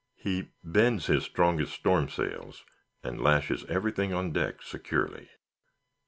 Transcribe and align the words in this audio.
He 0.15 0.49
"bends" 0.63 1.05
his 1.05 1.25
strongest 1.25 1.73
storm 1.75 2.09
sails, 2.09 2.65
and 3.03 3.21
lashes 3.21 3.65
everything 3.69 4.15
on 4.15 4.31
deck 4.33 4.63
securely. 4.63 5.29